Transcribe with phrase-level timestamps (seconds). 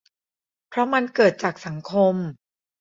[0.69, 2.15] เพราะมันเกิดจากสังคม